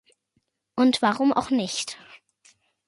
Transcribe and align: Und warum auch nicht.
Und 0.75 1.03
warum 1.03 1.31
auch 1.31 1.51
nicht. 1.51 1.99